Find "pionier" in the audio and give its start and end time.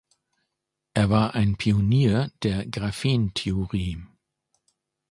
1.57-2.31